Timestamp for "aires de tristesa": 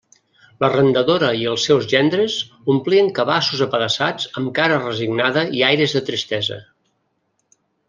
5.71-6.61